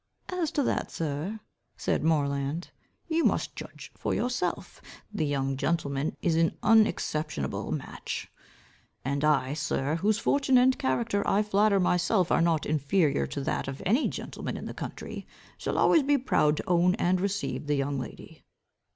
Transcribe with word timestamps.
"As 0.29 0.49
to 0.53 0.63
that, 0.63 0.89
sir," 0.89 1.41
said 1.77 2.03
Moreland, 2.03 2.71
"you 3.07 3.23
must 3.23 3.55
judge 3.55 3.91
for 3.95 4.15
yourself. 4.15 4.81
The 5.13 5.27
young 5.27 5.57
gentleman 5.57 6.17
is 6.23 6.33
an 6.35 6.57
unexceptionable 6.63 7.71
match, 7.71 8.27
and 9.05 9.23
I, 9.23 9.53
sir, 9.53 9.97
whose 9.97 10.17
fortune 10.17 10.57
and 10.57 10.75
character 10.79 11.21
I 11.27 11.43
flatter 11.43 11.79
myself 11.79 12.31
are 12.31 12.41
not 12.41 12.65
inferior 12.65 13.27
to 13.27 13.41
that 13.41 13.67
of 13.67 13.83
any 13.85 14.07
gentleman 14.07 14.57
in 14.57 14.65
the 14.65 14.73
county, 14.73 15.27
shall 15.55 15.77
always 15.77 16.01
be 16.01 16.17
proud 16.17 16.57
to 16.57 16.63
own 16.65 16.95
and 16.95 17.21
receive 17.21 17.67
the 17.67 17.75
young 17.75 17.99
lady." 17.99 18.43